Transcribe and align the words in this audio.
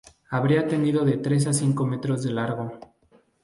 Habría 0.31 0.67
tenido 0.67 1.05
de 1.05 1.17
tres 1.17 1.45
a 1.45 1.53
cinco 1.53 1.85
metros 1.85 2.23
de 2.23 2.31
largo. 2.31 2.79